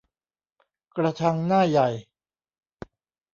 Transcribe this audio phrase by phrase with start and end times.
[0.95, 1.89] กระชังหน้าใหญ่